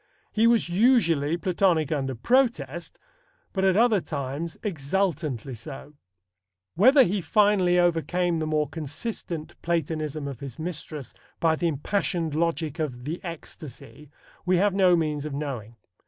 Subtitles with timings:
[0.31, 2.97] He was usually Platonic under protest,
[3.53, 5.93] but at other times exultantly so.
[6.73, 12.79] Whether he finally overcame the more consistent Platonism of his mistress by the impassioned logic
[12.79, 14.09] of The Ecstasy
[14.43, 15.75] we have no means of knowing.